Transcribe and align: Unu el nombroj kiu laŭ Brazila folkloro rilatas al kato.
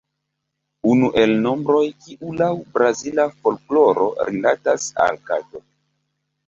Unu 0.93 1.09
el 1.23 1.33
nombroj 1.43 1.83
kiu 2.05 2.33
laŭ 2.41 2.49
Brazila 2.79 3.29
folkloro 3.37 4.09
rilatas 4.31 4.93
al 5.07 5.23
kato. 5.31 5.65